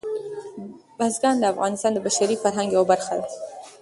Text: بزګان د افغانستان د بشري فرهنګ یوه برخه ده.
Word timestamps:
بزګان 0.97 1.35
د 1.39 1.43
افغانستان 1.53 1.91
د 1.93 1.97
بشري 2.05 2.35
فرهنګ 2.41 2.69
یوه 2.75 2.89
برخه 2.91 3.13
ده. 3.19 3.27